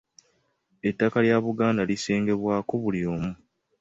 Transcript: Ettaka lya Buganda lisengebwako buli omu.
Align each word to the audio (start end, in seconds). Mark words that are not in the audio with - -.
Ettaka 0.89 1.17
lya 1.25 1.37
Buganda 1.45 1.83
lisengebwako 1.89 2.73
buli 2.83 3.01
omu. 3.13 3.31